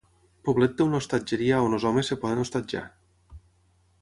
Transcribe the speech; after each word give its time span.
Poblet 0.47 0.73
té 0.79 0.83
una 0.87 0.99
hostatgeria 1.01 1.59
on 1.67 1.77
els 1.79 1.87
homes 1.91 2.11
es 2.17 2.21
poden 2.25 2.43
hostatjar. 2.45 2.85